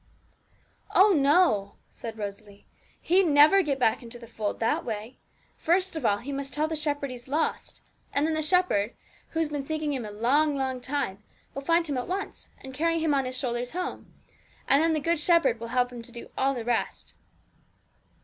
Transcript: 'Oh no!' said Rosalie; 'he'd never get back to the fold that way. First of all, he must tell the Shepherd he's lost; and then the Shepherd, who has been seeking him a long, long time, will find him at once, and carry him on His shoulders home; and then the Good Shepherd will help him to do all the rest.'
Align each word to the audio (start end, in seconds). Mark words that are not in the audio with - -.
'Oh 0.95 1.13
no!' 1.13 1.75
said 1.91 2.17
Rosalie; 2.17 2.65
'he'd 2.99 3.25
never 3.27 3.61
get 3.61 3.77
back 3.77 3.99
to 3.99 4.17
the 4.17 4.25
fold 4.25 4.59
that 4.59 4.83
way. 4.83 5.19
First 5.57 5.95
of 5.95 6.07
all, 6.07 6.17
he 6.17 6.31
must 6.31 6.55
tell 6.55 6.67
the 6.67 6.75
Shepherd 6.75 7.11
he's 7.11 7.27
lost; 7.27 7.83
and 8.11 8.25
then 8.25 8.33
the 8.33 8.41
Shepherd, 8.41 8.95
who 9.29 9.39
has 9.39 9.49
been 9.49 9.63
seeking 9.63 9.93
him 9.93 10.03
a 10.03 10.09
long, 10.09 10.55
long 10.55 10.81
time, 10.81 11.21
will 11.53 11.61
find 11.61 11.85
him 11.85 11.99
at 11.99 12.07
once, 12.07 12.49
and 12.63 12.73
carry 12.73 12.97
him 12.97 13.13
on 13.13 13.25
His 13.25 13.37
shoulders 13.37 13.73
home; 13.73 14.11
and 14.67 14.81
then 14.81 14.93
the 14.93 14.99
Good 14.99 15.19
Shepherd 15.19 15.59
will 15.59 15.67
help 15.67 15.91
him 15.91 16.01
to 16.01 16.11
do 16.11 16.31
all 16.35 16.55
the 16.55 16.65
rest.' 16.65 17.13